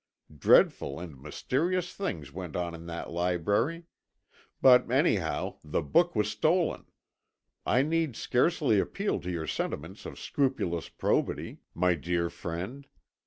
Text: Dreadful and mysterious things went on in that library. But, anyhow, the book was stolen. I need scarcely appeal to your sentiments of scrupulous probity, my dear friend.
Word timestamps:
Dreadful 0.35 0.99
and 0.99 1.21
mysterious 1.21 1.93
things 1.93 2.31
went 2.33 2.55
on 2.55 2.73
in 2.73 2.87
that 2.87 3.11
library. 3.11 3.83
But, 4.59 4.89
anyhow, 4.89 5.59
the 5.63 5.83
book 5.83 6.15
was 6.15 6.31
stolen. 6.31 6.85
I 7.67 7.83
need 7.83 8.15
scarcely 8.15 8.79
appeal 8.79 9.19
to 9.19 9.29
your 9.29 9.45
sentiments 9.45 10.07
of 10.07 10.17
scrupulous 10.19 10.89
probity, 10.89 11.59
my 11.75 11.93
dear 11.93 12.31
friend. 12.31 12.87